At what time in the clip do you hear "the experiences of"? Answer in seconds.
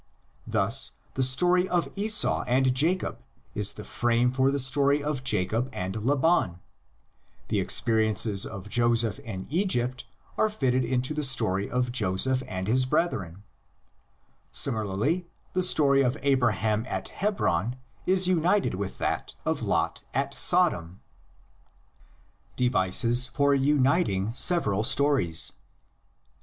7.49-8.67